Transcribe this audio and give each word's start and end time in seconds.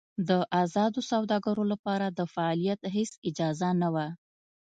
د 0.29 0.31
ازادو 0.63 1.01
سوداګرو 1.11 1.63
لپاره 1.71 2.05
د 2.09 2.19
فعالیت 2.33 2.81
هېڅ 2.95 3.11
اجازه 3.29 3.69
نه 3.81 3.89
وه. 3.93 4.07